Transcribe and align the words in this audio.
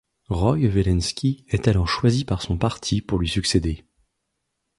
Roy 0.29 0.61
Welensky 0.67 1.45
est 1.47 1.67
alors 1.67 1.87
choisi 1.87 2.25
par 2.25 2.41
son 2.41 2.57
parti 2.57 3.01
pour 3.03 3.19
lui 3.19 3.29
succéder. 3.29 3.85